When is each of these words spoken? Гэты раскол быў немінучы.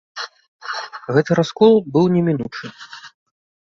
Гэты 1.17 1.31
раскол 1.43 1.73
быў 1.93 2.05
немінучы. 2.17 2.77